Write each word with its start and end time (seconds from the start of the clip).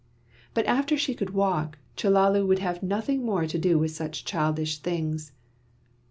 But 0.55 0.65
after 0.65 0.97
she 0.97 1.13
could 1.13 1.29
walk, 1.29 1.77
Chellalu 1.95 2.47
would 2.47 2.57
have 2.57 2.81
nothing 2.81 3.23
more 3.23 3.45
to 3.45 3.59
do 3.59 3.77
with 3.77 3.91
such 3.91 4.25
childish 4.25 4.79
things. 4.79 5.31